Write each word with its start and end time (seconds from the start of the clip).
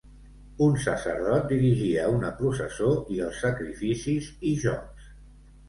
Un 0.67 0.77
sacerdot 0.85 1.45
dirigia 1.51 2.07
una 2.15 2.33
processó 2.41 2.89
i 3.19 3.23
els 3.29 3.39
sacrificis 3.47 4.33
i 4.53 4.59
jocs. 4.67 5.09